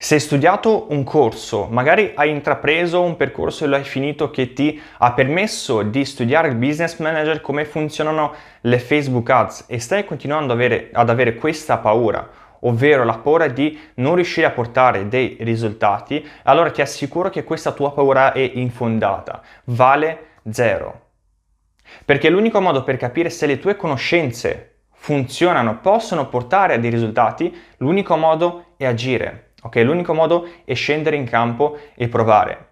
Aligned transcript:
Se 0.00 0.14
hai 0.14 0.20
studiato 0.20 0.86
un 0.90 1.02
corso, 1.02 1.66
magari 1.68 2.12
hai 2.14 2.30
intrapreso 2.30 3.02
un 3.02 3.16
percorso 3.16 3.64
e 3.64 3.66
lo 3.66 3.74
hai 3.74 3.82
finito 3.82 4.30
che 4.30 4.52
ti 4.52 4.80
ha 4.98 5.12
permesso 5.12 5.82
di 5.82 6.04
studiare 6.04 6.46
il 6.46 6.54
business 6.54 6.98
manager, 6.98 7.40
come 7.40 7.64
funzionano 7.64 8.32
le 8.60 8.78
Facebook 8.78 9.28
ads 9.28 9.64
e 9.66 9.80
stai 9.80 10.04
continuando 10.04 10.52
ad 10.52 10.58
avere, 10.60 10.90
ad 10.92 11.10
avere 11.10 11.34
questa 11.34 11.78
paura, 11.78 12.30
ovvero 12.60 13.02
la 13.02 13.18
paura 13.18 13.48
di 13.48 13.76
non 13.94 14.14
riuscire 14.14 14.46
a 14.46 14.52
portare 14.52 15.08
dei 15.08 15.36
risultati, 15.40 16.24
allora 16.44 16.70
ti 16.70 16.80
assicuro 16.80 17.28
che 17.28 17.42
questa 17.42 17.72
tua 17.72 17.90
paura 17.92 18.30
è 18.30 18.52
infondata, 18.54 19.42
vale 19.64 20.26
zero. 20.48 21.06
Perché 22.04 22.30
l'unico 22.30 22.60
modo 22.60 22.84
per 22.84 22.98
capire 22.98 23.30
se 23.30 23.46
le 23.46 23.58
tue 23.58 23.74
conoscenze 23.74 24.82
funzionano, 24.92 25.80
possono 25.80 26.28
portare 26.28 26.74
a 26.74 26.78
dei 26.78 26.90
risultati, 26.90 27.52
l'unico 27.78 28.16
modo 28.16 28.74
è 28.76 28.84
agire. 28.84 29.47
Ok, 29.62 29.76
l'unico 29.76 30.14
modo 30.14 30.48
è 30.64 30.74
scendere 30.74 31.16
in 31.16 31.24
campo 31.24 31.78
e 31.94 32.08
provare. 32.08 32.66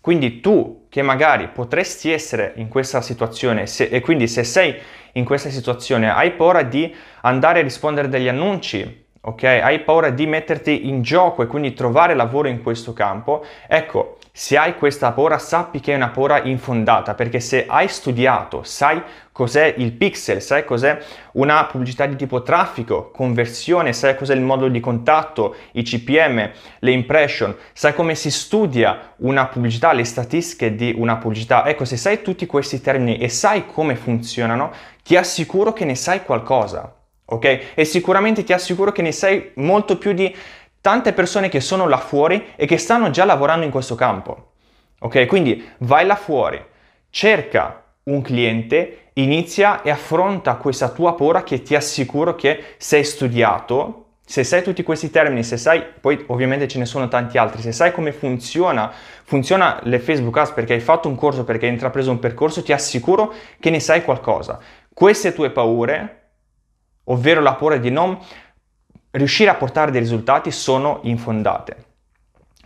Quindi 0.00 0.40
tu 0.40 0.86
che 0.88 1.02
magari 1.02 1.48
potresti 1.48 2.10
essere 2.10 2.54
in 2.56 2.68
questa 2.68 3.02
situazione 3.02 3.66
se, 3.66 3.84
e 3.84 4.00
quindi 4.00 4.26
se 4.26 4.44
sei 4.44 4.74
in 5.12 5.24
questa 5.24 5.50
situazione 5.50 6.10
hai 6.10 6.32
paura 6.32 6.62
di 6.62 6.94
andare 7.22 7.60
a 7.60 7.62
rispondere 7.62 8.08
degli 8.08 8.28
annunci, 8.28 9.06
ok? 9.20 9.42
Hai 9.42 9.80
paura 9.80 10.08
di 10.08 10.26
metterti 10.26 10.88
in 10.88 11.02
gioco 11.02 11.42
e 11.42 11.46
quindi 11.46 11.74
trovare 11.74 12.14
lavoro 12.14 12.48
in 12.48 12.62
questo 12.62 12.94
campo. 12.94 13.44
Ecco, 13.68 14.16
se 14.40 14.56
hai 14.56 14.74
questa 14.74 15.12
paura, 15.12 15.36
sappi 15.36 15.80
che 15.80 15.92
è 15.92 15.96
una 15.96 16.08
paura 16.08 16.42
infondata, 16.42 17.12
perché 17.12 17.40
se 17.40 17.66
hai 17.68 17.88
studiato, 17.88 18.62
sai 18.62 19.02
cos'è 19.30 19.74
il 19.76 19.92
pixel, 19.92 20.40
sai 20.40 20.64
cos'è 20.64 20.98
una 21.32 21.66
pubblicità 21.66 22.06
di 22.06 22.16
tipo 22.16 22.42
traffico, 22.42 23.10
conversione, 23.10 23.92
sai 23.92 24.16
cos'è 24.16 24.32
il 24.32 24.40
modo 24.40 24.68
di 24.68 24.80
contatto, 24.80 25.54
i 25.72 25.82
CPM, 25.82 26.50
le 26.78 26.90
impression, 26.90 27.54
sai 27.74 27.92
come 27.92 28.14
si 28.14 28.30
studia 28.30 29.12
una 29.18 29.44
pubblicità, 29.44 29.92
le 29.92 30.04
statistiche 30.04 30.74
di 30.74 30.94
una 30.96 31.18
pubblicità. 31.18 31.66
Ecco, 31.66 31.84
se 31.84 31.98
sai 31.98 32.22
tutti 32.22 32.46
questi 32.46 32.80
termini 32.80 33.18
e 33.18 33.28
sai 33.28 33.66
come 33.66 33.94
funzionano, 33.94 34.72
ti 35.04 35.16
assicuro 35.16 35.74
che 35.74 35.84
ne 35.84 35.94
sai 35.94 36.24
qualcosa. 36.24 36.94
Ok? 37.26 37.72
E 37.74 37.84
sicuramente 37.84 38.42
ti 38.42 38.54
assicuro 38.54 38.90
che 38.90 39.02
ne 39.02 39.12
sai 39.12 39.50
molto 39.56 39.98
più 39.98 40.12
di 40.12 40.34
tante 40.80 41.12
persone 41.12 41.48
che 41.48 41.60
sono 41.60 41.86
là 41.88 41.98
fuori 41.98 42.52
e 42.56 42.66
che 42.66 42.78
stanno 42.78 43.10
già 43.10 43.24
lavorando 43.24 43.64
in 43.64 43.70
questo 43.70 43.94
campo. 43.94 44.52
Ok? 45.00 45.26
Quindi 45.26 45.66
vai 45.78 46.06
là 46.06 46.16
fuori, 46.16 46.62
cerca 47.10 47.84
un 48.04 48.22
cliente, 48.22 49.10
inizia 49.14 49.82
e 49.82 49.90
affronta 49.90 50.56
questa 50.56 50.88
tua 50.90 51.14
paura 51.14 51.42
che 51.42 51.62
ti 51.62 51.74
assicuro 51.74 52.34
che 52.34 52.74
se 52.78 52.96
hai 52.96 53.04
studiato, 53.04 54.06
se 54.24 54.44
sai 54.44 54.62
tutti 54.62 54.82
questi 54.82 55.10
termini, 55.10 55.42
se 55.42 55.56
sai, 55.56 55.82
poi 56.00 56.24
ovviamente 56.28 56.68
ce 56.68 56.78
ne 56.78 56.84
sono 56.84 57.08
tanti 57.08 57.36
altri, 57.36 57.62
se 57.62 57.72
sai 57.72 57.92
come 57.92 58.12
funziona, 58.12 58.92
funziona 59.24 59.80
le 59.82 59.98
Facebook 59.98 60.36
Ads 60.36 60.52
perché 60.52 60.74
hai 60.74 60.80
fatto 60.80 61.08
un 61.08 61.16
corso, 61.16 61.44
perché 61.44 61.66
hai 61.66 61.72
intrapreso 61.72 62.10
un 62.10 62.20
percorso, 62.20 62.62
ti 62.62 62.72
assicuro 62.72 63.34
che 63.58 63.70
ne 63.70 63.80
sai 63.80 64.04
qualcosa. 64.04 64.60
Queste 64.94 65.34
tue 65.34 65.50
paure, 65.50 66.30
ovvero 67.04 67.40
la 67.40 67.54
paura 67.54 67.76
di 67.76 67.90
non 67.90 68.18
riuscire 69.12 69.50
a 69.50 69.54
portare 69.54 69.90
dei 69.90 70.00
risultati 70.00 70.50
sono 70.50 71.00
infondate. 71.02 71.76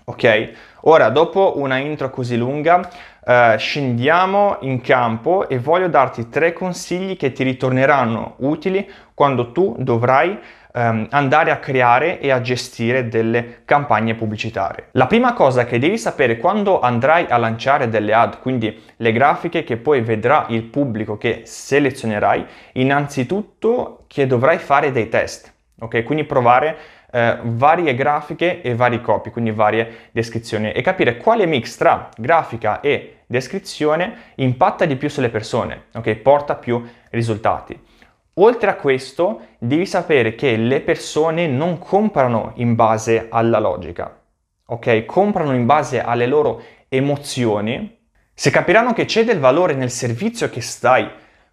Ok? 0.06 0.50
Ora, 0.82 1.08
dopo 1.08 1.54
una 1.56 1.78
intro 1.78 2.10
così 2.10 2.36
lunga, 2.36 2.86
eh, 3.24 3.54
scendiamo 3.56 4.58
in 4.60 4.82
campo 4.82 5.48
e 5.48 5.58
voglio 5.58 5.88
darti 5.88 6.28
tre 6.28 6.52
consigli 6.52 7.16
che 7.16 7.32
ti 7.32 7.42
ritorneranno 7.42 8.34
utili 8.40 8.86
quando 9.14 9.52
tu 9.52 9.74
dovrai 9.78 10.38
ehm, 10.74 11.06
andare 11.08 11.50
a 11.50 11.56
creare 11.56 12.20
e 12.20 12.30
a 12.30 12.42
gestire 12.42 13.08
delle 13.08 13.62
campagne 13.64 14.14
pubblicitarie. 14.14 14.88
La 14.90 15.06
prima 15.06 15.32
cosa 15.32 15.64
che 15.64 15.78
devi 15.78 15.96
sapere 15.96 16.36
quando 16.36 16.80
andrai 16.80 17.24
a 17.30 17.38
lanciare 17.38 17.88
delle 17.88 18.12
ad, 18.12 18.40
quindi 18.40 18.78
le 18.96 19.12
grafiche 19.12 19.64
che 19.64 19.78
poi 19.78 20.02
vedrà 20.02 20.44
il 20.50 20.64
pubblico 20.64 21.16
che 21.16 21.42
selezionerai, 21.46 22.44
innanzitutto 22.72 24.04
che 24.06 24.26
dovrai 24.26 24.58
fare 24.58 24.92
dei 24.92 25.08
test 25.08 25.53
ok? 25.84 26.02
Quindi 26.02 26.24
provare 26.24 26.76
eh, 27.12 27.38
varie 27.42 27.94
grafiche 27.94 28.60
e 28.62 28.74
vari 28.74 29.00
copy, 29.00 29.30
quindi 29.30 29.52
varie 29.52 30.08
descrizioni 30.10 30.72
e 30.72 30.82
capire 30.82 31.16
quale 31.16 31.46
mix 31.46 31.76
tra 31.76 32.08
grafica 32.16 32.80
e 32.80 33.18
descrizione 33.26 34.32
impatta 34.36 34.84
di 34.84 34.96
più 34.96 35.08
sulle 35.08 35.28
persone, 35.28 35.84
ok? 35.94 36.14
Porta 36.16 36.56
più 36.56 36.82
risultati. 37.10 37.78
Oltre 38.38 38.70
a 38.70 38.74
questo, 38.74 39.42
devi 39.58 39.86
sapere 39.86 40.34
che 40.34 40.56
le 40.56 40.80
persone 40.80 41.46
non 41.46 41.78
comprano 41.78 42.52
in 42.56 42.74
base 42.74 43.28
alla 43.30 43.60
logica, 43.60 44.20
ok? 44.66 45.04
Comprano 45.04 45.54
in 45.54 45.66
base 45.66 46.02
alle 46.02 46.26
loro 46.26 46.62
emozioni. 46.88 47.96
Se 48.32 48.50
capiranno 48.50 48.92
che 48.92 49.04
c'è 49.04 49.22
del 49.22 49.38
valore 49.38 49.74
nel 49.74 49.90
servizio 49.90 50.50
che 50.50 50.60
stai 50.60 51.08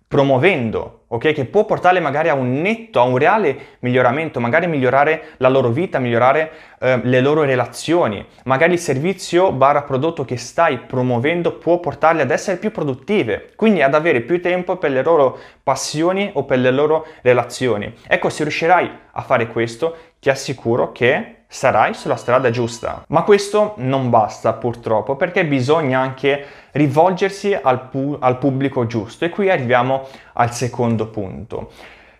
promuovendo, 0.07 1.00
ok? 1.13 1.33
Che 1.33 1.45
può 1.45 1.65
portarle 1.65 1.99
magari 1.99 2.29
a 2.29 2.33
un 2.33 2.61
netto, 2.61 2.99
a 2.99 3.03
un 3.03 3.17
reale 3.17 3.77
miglioramento, 3.79 4.39
magari 4.39 4.67
migliorare 4.67 5.33
la 5.37 5.49
loro 5.49 5.69
vita, 5.69 5.99
migliorare 5.99 6.51
eh, 6.79 6.99
le 7.03 7.19
loro 7.19 7.43
relazioni. 7.43 8.25
Magari 8.45 8.73
il 8.73 8.79
servizio 8.79 9.51
barra 9.51 9.81
prodotto 9.81 10.23
che 10.23 10.37
stai 10.37 10.79
promuovendo 10.79 11.57
può 11.57 11.79
portarle 11.79 12.21
ad 12.21 12.31
essere 12.31 12.57
più 12.57 12.71
produttive, 12.71 13.51
quindi 13.55 13.81
ad 13.81 13.93
avere 13.93 14.21
più 14.21 14.41
tempo 14.41 14.77
per 14.77 14.91
le 14.91 15.03
loro 15.03 15.37
passioni 15.63 16.31
o 16.33 16.45
per 16.45 16.59
le 16.59 16.71
loro 16.71 17.05
relazioni. 17.21 17.93
Ecco, 18.07 18.29
se 18.29 18.43
riuscirai 18.43 18.89
a 19.11 19.21
fare 19.21 19.47
questo, 19.47 19.95
ti 20.19 20.29
assicuro 20.29 20.91
che 20.91 21.40
sarai 21.53 21.93
sulla 21.93 22.15
strada 22.15 22.49
giusta. 22.49 23.03
Ma 23.09 23.23
questo 23.23 23.73
non 23.77 24.09
basta 24.09 24.53
purtroppo 24.53 25.17
perché 25.17 25.45
bisogna 25.45 25.99
anche 25.99 26.45
rivolgersi 26.71 27.53
al, 27.53 27.89
pu- 27.89 28.15
al 28.21 28.37
pubblico 28.37 28.87
giusto 28.87 29.25
e 29.25 29.29
qui 29.29 29.49
arriviamo 29.49 30.07
al 30.33 30.53
secondo 30.53 31.07
punto. 31.07 31.71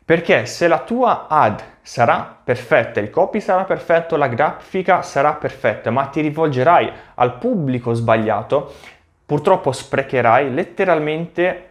Perché 0.03 0.46
se 0.46 0.68
la 0.68 0.80
tua 0.80 1.28
ad 1.30 1.64
sarà 1.81 2.40
perfetta, 2.44 3.00
il 3.00 3.09
copy 3.09 3.40
sarà 3.40 3.64
perfetto, 3.64 4.18
la 4.18 4.28
grafica 4.28 5.02
sarà 5.02 5.31
perfetta, 5.36 5.91
ma 5.91 6.08
ti 6.08 6.20
rivolgerai 6.20 6.91
al 7.16 7.38
pubblico 7.38 7.94
sbagliato, 7.94 8.74
purtroppo 9.25 9.72
sprecherai 9.72 10.53
letteralmente 10.53 11.70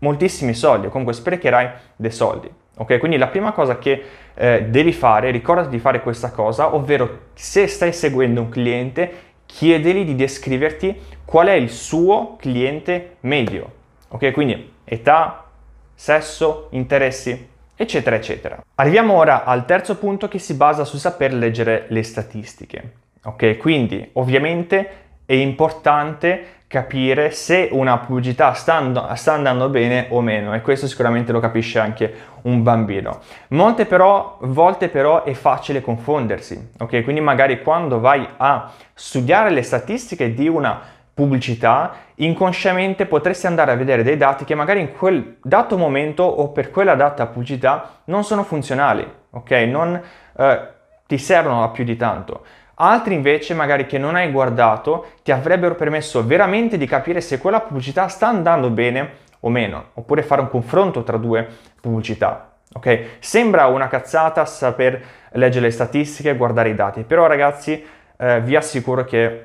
moltissimi 0.00 0.52
soldi, 0.52 0.88
comunque 0.88 1.14
sprecherai 1.14 1.70
dei 1.96 2.10
soldi. 2.10 2.60
Ok, 2.76 2.98
quindi 2.98 3.18
la 3.18 3.28
prima 3.28 3.52
cosa 3.52 3.78
che 3.78 4.02
eh, 4.34 4.64
devi 4.68 4.92
fare, 4.92 5.30
ricordati 5.30 5.68
di 5.68 5.78
fare 5.78 6.00
questa 6.00 6.30
cosa, 6.30 6.74
ovvero 6.74 7.18
se 7.34 7.66
stai 7.66 7.92
seguendo 7.92 8.40
un 8.40 8.48
cliente, 8.48 9.12
chiedili 9.44 10.04
di 10.04 10.14
descriverti 10.14 10.98
qual 11.24 11.48
è 11.48 11.52
il 11.52 11.68
suo 11.68 12.36
cliente 12.38 13.16
medio. 13.20 13.80
Ok, 14.08 14.30
quindi 14.32 14.72
età, 14.84 15.44
sesso, 15.94 16.68
interessi, 16.70 17.48
eccetera, 17.76 18.16
eccetera. 18.16 18.62
Arriviamo 18.76 19.14
ora 19.14 19.44
al 19.44 19.64
terzo 19.66 19.96
punto 19.98 20.28
che 20.28 20.38
si 20.38 20.54
basa 20.54 20.84
su 20.84 20.96
saper 20.96 21.34
leggere 21.34 21.86
le 21.88 22.02
statistiche. 22.02 22.92
Ok, 23.24 23.58
quindi 23.58 24.08
ovviamente 24.14 24.90
è 25.26 25.34
importante 25.34 26.61
capire 26.72 27.32
se 27.32 27.68
una 27.70 27.98
pubblicità 27.98 28.54
sta, 28.54 28.76
and- 28.76 29.12
sta, 29.12 29.34
andando 29.34 29.68
bene 29.68 30.06
o 30.08 30.22
meno 30.22 30.54
e 30.54 30.62
questo 30.62 30.86
sicuramente 30.86 31.30
lo 31.30 31.38
capisce 31.38 31.78
anche 31.78 32.14
un 32.44 32.62
bambino. 32.62 33.20
Molte 33.48 33.84
però, 33.84 34.38
volte 34.40 34.88
però 34.88 35.22
è 35.22 35.34
facile 35.34 35.82
confondersi, 35.82 36.70
ok? 36.78 37.02
Quindi 37.02 37.20
magari 37.20 37.60
quando 37.60 38.00
vai 38.00 38.26
a 38.38 38.72
studiare 38.94 39.50
le 39.50 39.62
statistiche 39.62 40.32
di 40.32 40.48
una 40.48 40.80
pubblicità, 41.12 41.92
inconsciamente 42.14 43.04
potresti 43.04 43.46
andare 43.46 43.72
a 43.72 43.76
vedere 43.76 44.02
dei 44.02 44.16
dati 44.16 44.46
che 44.46 44.54
magari 44.54 44.80
in 44.80 44.92
quel 44.92 45.36
dato 45.42 45.76
momento 45.76 46.22
o 46.22 46.52
per 46.52 46.70
quella 46.70 46.94
data 46.94 47.26
pubblicità 47.26 48.00
non 48.04 48.24
sono 48.24 48.44
funzionali, 48.44 49.06
ok? 49.28 49.50
Non 49.50 50.00
eh, 50.38 50.68
ti 51.06 51.18
servono 51.18 51.64
a 51.64 51.68
più 51.68 51.84
di 51.84 51.98
tanto. 51.98 52.44
Altri 52.84 53.14
invece, 53.14 53.54
magari 53.54 53.86
che 53.86 53.96
non 53.96 54.16
hai 54.16 54.32
guardato, 54.32 55.06
ti 55.22 55.30
avrebbero 55.30 55.76
permesso 55.76 56.26
veramente 56.26 56.76
di 56.76 56.86
capire 56.86 57.20
se 57.20 57.38
quella 57.38 57.60
pubblicità 57.60 58.08
sta 58.08 58.26
andando 58.26 58.70
bene 58.70 59.10
o 59.40 59.50
meno, 59.50 59.90
oppure 59.94 60.24
fare 60.24 60.40
un 60.40 60.50
confronto 60.50 61.04
tra 61.04 61.16
due 61.16 61.46
pubblicità. 61.80 62.54
Ok? 62.72 63.18
Sembra 63.20 63.66
una 63.66 63.86
cazzata 63.86 64.44
saper 64.44 65.00
leggere 65.32 65.66
le 65.66 65.70
statistiche 65.70 66.30
e 66.30 66.36
guardare 66.36 66.70
i 66.70 66.74
dati, 66.74 67.04
però 67.04 67.26
ragazzi 67.26 67.84
eh, 68.16 68.40
vi 68.40 68.56
assicuro 68.56 69.04
che 69.04 69.44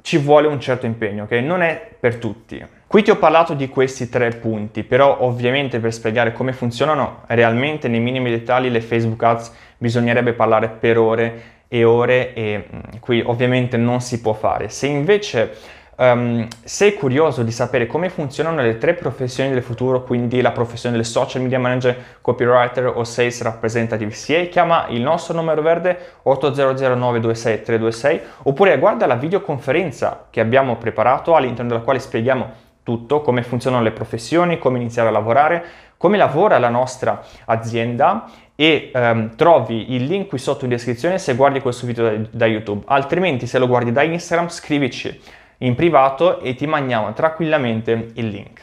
ci 0.00 0.16
vuole 0.16 0.46
un 0.46 0.58
certo 0.58 0.86
impegno, 0.86 1.24
ok? 1.24 1.32
Non 1.32 1.60
è 1.60 1.78
per 2.00 2.16
tutti. 2.16 2.64
Qui 2.86 3.02
ti 3.02 3.10
ho 3.10 3.16
parlato 3.16 3.52
di 3.52 3.68
questi 3.68 4.08
tre 4.08 4.30
punti, 4.30 4.84
però 4.84 5.18
ovviamente 5.20 5.80
per 5.80 5.92
spiegare 5.92 6.32
come 6.32 6.54
funzionano 6.54 7.24
realmente 7.26 7.88
nei 7.88 8.00
minimi 8.00 8.30
dettagli 8.30 8.70
le 8.70 8.80
Facebook 8.80 9.22
Ads 9.22 9.52
bisognerebbe 9.76 10.32
parlare 10.32 10.68
per 10.68 10.96
ore 10.96 11.58
e 11.72 11.84
ore 11.84 12.34
e 12.34 12.66
mm, 12.74 12.80
qui 12.98 13.22
ovviamente 13.24 13.76
non 13.76 14.00
si 14.00 14.20
può 14.20 14.32
fare. 14.32 14.70
Se 14.70 14.88
invece 14.88 15.54
um, 15.96 16.48
sei 16.64 16.94
curioso 16.94 17.44
di 17.44 17.52
sapere 17.52 17.86
come 17.86 18.08
funzionano 18.08 18.60
le 18.60 18.76
tre 18.76 18.94
professioni 18.94 19.52
del 19.52 19.62
futuro, 19.62 20.02
quindi 20.02 20.40
la 20.40 20.50
professione 20.50 20.96
del 20.96 21.04
social 21.04 21.42
media 21.42 21.60
manager, 21.60 21.96
copywriter 22.20 22.86
o 22.86 23.04
sales 23.04 23.40
representative 23.42 24.10
CA, 24.10 24.48
chiama 24.48 24.86
il 24.88 25.00
nostro 25.00 25.32
numero 25.32 25.62
verde 25.62 25.96
800 26.24 26.96
926 26.96 27.62
326 27.62 28.20
oppure 28.42 28.76
guarda 28.78 29.06
la 29.06 29.14
videoconferenza 29.14 30.26
che 30.28 30.40
abbiamo 30.40 30.74
preparato 30.76 31.36
all'interno 31.36 31.70
della 31.70 31.82
quale 31.82 32.00
spieghiamo 32.00 32.68
tutto, 32.82 33.20
come 33.20 33.44
funzionano 33.44 33.84
le 33.84 33.92
professioni, 33.92 34.58
come 34.58 34.78
iniziare 34.78 35.10
a 35.10 35.12
lavorare, 35.12 35.64
come 36.00 36.16
lavora 36.16 36.56
la 36.56 36.70
nostra 36.70 37.22
azienda 37.44 38.24
e 38.56 38.90
um, 38.94 39.36
trovi 39.36 39.92
il 39.92 40.04
link 40.04 40.28
qui 40.28 40.38
sotto 40.38 40.64
in 40.64 40.70
descrizione 40.70 41.18
se 41.18 41.34
guardi 41.34 41.60
questo 41.60 41.84
video 41.84 42.08
da, 42.08 42.26
da 42.30 42.46
YouTube. 42.46 42.84
Altrimenti 42.86 43.46
se 43.46 43.58
lo 43.58 43.66
guardi 43.66 43.92
da 43.92 44.02
Instagram 44.02 44.48
scrivici 44.48 45.20
in 45.58 45.74
privato 45.74 46.40
e 46.40 46.54
ti 46.54 46.66
mandiamo 46.66 47.12
tranquillamente 47.12 48.12
il 48.14 48.28
link. 48.28 48.58